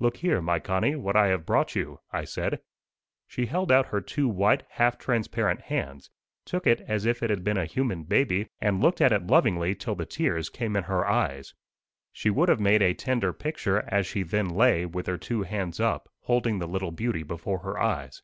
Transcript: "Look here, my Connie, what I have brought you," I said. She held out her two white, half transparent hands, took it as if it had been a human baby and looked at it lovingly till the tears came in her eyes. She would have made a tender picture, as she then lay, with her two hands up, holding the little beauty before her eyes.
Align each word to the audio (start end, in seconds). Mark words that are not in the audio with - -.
"Look 0.00 0.16
here, 0.16 0.42
my 0.42 0.58
Connie, 0.58 0.96
what 0.96 1.14
I 1.14 1.28
have 1.28 1.46
brought 1.46 1.76
you," 1.76 2.00
I 2.10 2.24
said. 2.24 2.58
She 3.28 3.46
held 3.46 3.70
out 3.70 3.86
her 3.86 4.00
two 4.00 4.26
white, 4.26 4.64
half 4.68 4.98
transparent 4.98 5.60
hands, 5.60 6.10
took 6.44 6.66
it 6.66 6.80
as 6.88 7.06
if 7.06 7.22
it 7.22 7.30
had 7.30 7.44
been 7.44 7.56
a 7.56 7.66
human 7.66 8.02
baby 8.02 8.48
and 8.60 8.80
looked 8.80 9.00
at 9.00 9.12
it 9.12 9.28
lovingly 9.28 9.76
till 9.76 9.94
the 9.94 10.04
tears 10.06 10.48
came 10.50 10.74
in 10.74 10.82
her 10.90 11.06
eyes. 11.06 11.54
She 12.12 12.30
would 12.30 12.48
have 12.48 12.58
made 12.58 12.82
a 12.82 12.94
tender 12.94 13.32
picture, 13.32 13.84
as 13.86 14.08
she 14.08 14.24
then 14.24 14.48
lay, 14.48 14.86
with 14.86 15.06
her 15.06 15.16
two 15.18 15.44
hands 15.44 15.78
up, 15.78 16.08
holding 16.22 16.58
the 16.58 16.66
little 16.66 16.90
beauty 16.90 17.22
before 17.22 17.60
her 17.60 17.78
eyes. 17.78 18.22